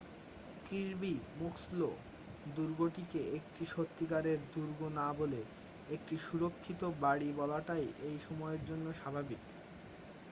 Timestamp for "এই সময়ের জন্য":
8.07-8.85